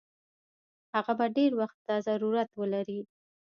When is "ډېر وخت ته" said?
1.37-1.95